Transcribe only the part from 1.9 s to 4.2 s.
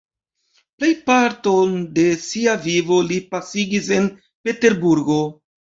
de sia vivo li pasigis en